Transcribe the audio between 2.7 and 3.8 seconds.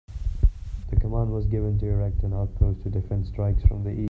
to defend strikes